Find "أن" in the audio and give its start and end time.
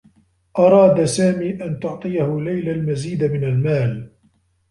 1.63-1.79